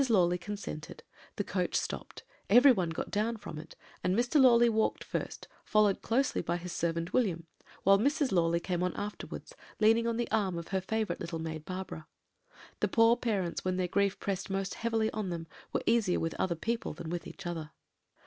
Lawley 0.09 0.39
consented; 0.39 1.03
the 1.35 1.43
coach 1.43 1.75
stopped, 1.75 2.23
everyone 2.49 2.89
got 2.89 3.11
down 3.11 3.37
from 3.37 3.59
it, 3.59 3.75
and 4.03 4.15
Mr. 4.15 4.41
Lawley 4.41 4.67
walked 4.67 5.03
first, 5.03 5.47
followed 5.63 6.01
closely 6.01 6.41
by 6.41 6.57
his 6.57 6.73
servant 6.73 7.13
William; 7.13 7.45
whilst 7.85 8.01
Mrs. 8.03 8.31
Lawley 8.31 8.59
came 8.59 8.81
on 8.81 8.95
afterwards, 8.95 9.53
leaning 9.79 10.07
on 10.07 10.17
the 10.17 10.31
arm 10.31 10.57
of 10.57 10.69
her 10.69 10.81
favourite 10.81 11.19
little 11.19 11.37
maid 11.37 11.65
Barbara. 11.65 12.07
The 12.79 12.87
poor 12.87 13.15
parents, 13.15 13.63
when 13.63 13.77
their 13.77 13.87
grief 13.87 14.19
pressed 14.19 14.49
most 14.49 14.73
heavily 14.73 15.11
on 15.11 15.29
them, 15.29 15.45
were 15.71 15.83
easier 15.85 16.19
with 16.19 16.33
other 16.39 16.55
people 16.55 16.93
than 16.93 17.11
with 17.11 17.27
each 17.27 17.45
other. 17.45 17.69